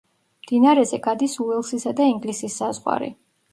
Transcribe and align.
მდინარეზე 0.45 0.99
გადის 1.09 1.37
უელსისა 1.45 1.95
და 2.01 2.09
ინგლისის 2.15 2.59
საზღვარი. 2.65 3.15